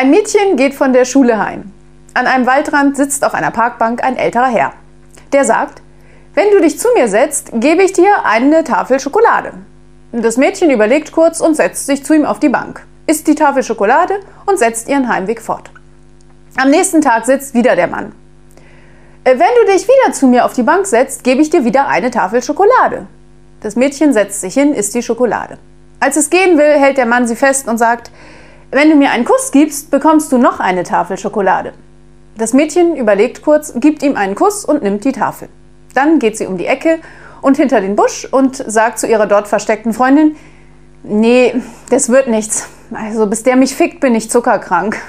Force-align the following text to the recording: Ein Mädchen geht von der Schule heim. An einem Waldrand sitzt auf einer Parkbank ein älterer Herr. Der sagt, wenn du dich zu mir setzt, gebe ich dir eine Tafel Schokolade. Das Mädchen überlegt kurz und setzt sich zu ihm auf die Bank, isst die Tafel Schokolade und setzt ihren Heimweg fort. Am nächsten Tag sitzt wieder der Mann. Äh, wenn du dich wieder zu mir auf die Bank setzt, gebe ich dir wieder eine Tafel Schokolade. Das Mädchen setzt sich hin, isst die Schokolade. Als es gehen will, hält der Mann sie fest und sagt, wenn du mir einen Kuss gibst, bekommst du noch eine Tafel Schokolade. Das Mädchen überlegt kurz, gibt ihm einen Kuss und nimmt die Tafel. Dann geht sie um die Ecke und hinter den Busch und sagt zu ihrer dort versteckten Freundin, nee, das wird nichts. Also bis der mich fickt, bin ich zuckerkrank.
Ein 0.00 0.08
Mädchen 0.08 0.56
geht 0.56 0.72
von 0.72 0.94
der 0.94 1.04
Schule 1.04 1.38
heim. 1.38 1.72
An 2.14 2.26
einem 2.26 2.46
Waldrand 2.46 2.96
sitzt 2.96 3.22
auf 3.22 3.34
einer 3.34 3.50
Parkbank 3.50 4.02
ein 4.02 4.16
älterer 4.16 4.46
Herr. 4.46 4.72
Der 5.34 5.44
sagt, 5.44 5.82
wenn 6.32 6.50
du 6.52 6.62
dich 6.62 6.78
zu 6.78 6.88
mir 6.96 7.06
setzt, 7.06 7.50
gebe 7.52 7.82
ich 7.82 7.92
dir 7.92 8.24
eine 8.24 8.64
Tafel 8.64 8.98
Schokolade. 8.98 9.52
Das 10.12 10.38
Mädchen 10.38 10.70
überlegt 10.70 11.12
kurz 11.12 11.42
und 11.42 11.54
setzt 11.54 11.84
sich 11.84 12.02
zu 12.02 12.14
ihm 12.14 12.24
auf 12.24 12.40
die 12.40 12.48
Bank, 12.48 12.86
isst 13.06 13.26
die 13.26 13.34
Tafel 13.34 13.62
Schokolade 13.62 14.20
und 14.46 14.58
setzt 14.58 14.88
ihren 14.88 15.06
Heimweg 15.06 15.42
fort. 15.42 15.70
Am 16.56 16.70
nächsten 16.70 17.02
Tag 17.02 17.26
sitzt 17.26 17.52
wieder 17.52 17.76
der 17.76 17.88
Mann. 17.88 18.12
Äh, 19.24 19.32
wenn 19.32 19.66
du 19.66 19.70
dich 19.70 19.86
wieder 19.86 20.14
zu 20.14 20.28
mir 20.28 20.46
auf 20.46 20.54
die 20.54 20.62
Bank 20.62 20.86
setzt, 20.86 21.24
gebe 21.24 21.42
ich 21.42 21.50
dir 21.50 21.66
wieder 21.66 21.88
eine 21.88 22.10
Tafel 22.10 22.42
Schokolade. 22.42 23.06
Das 23.60 23.76
Mädchen 23.76 24.14
setzt 24.14 24.40
sich 24.40 24.54
hin, 24.54 24.72
isst 24.72 24.94
die 24.94 25.02
Schokolade. 25.02 25.58
Als 26.02 26.16
es 26.16 26.30
gehen 26.30 26.56
will, 26.56 26.78
hält 26.78 26.96
der 26.96 27.04
Mann 27.04 27.28
sie 27.28 27.36
fest 27.36 27.68
und 27.68 27.76
sagt, 27.76 28.10
wenn 28.70 28.88
du 28.90 28.96
mir 28.96 29.10
einen 29.10 29.24
Kuss 29.24 29.50
gibst, 29.50 29.90
bekommst 29.90 30.30
du 30.32 30.38
noch 30.38 30.60
eine 30.60 30.84
Tafel 30.84 31.18
Schokolade. 31.18 31.72
Das 32.36 32.52
Mädchen 32.52 32.96
überlegt 32.96 33.42
kurz, 33.42 33.74
gibt 33.76 34.02
ihm 34.02 34.16
einen 34.16 34.34
Kuss 34.34 34.64
und 34.64 34.82
nimmt 34.82 35.04
die 35.04 35.12
Tafel. 35.12 35.48
Dann 35.94 36.18
geht 36.18 36.38
sie 36.38 36.46
um 36.46 36.56
die 36.56 36.66
Ecke 36.66 37.00
und 37.42 37.56
hinter 37.56 37.80
den 37.80 37.96
Busch 37.96 38.26
und 38.30 38.56
sagt 38.56 38.98
zu 38.98 39.06
ihrer 39.06 39.26
dort 39.26 39.48
versteckten 39.48 39.92
Freundin, 39.92 40.36
nee, 41.02 41.54
das 41.90 42.08
wird 42.08 42.28
nichts. 42.28 42.68
Also 42.92 43.26
bis 43.26 43.42
der 43.42 43.56
mich 43.56 43.74
fickt, 43.74 44.00
bin 44.00 44.14
ich 44.14 44.30
zuckerkrank. 44.30 45.00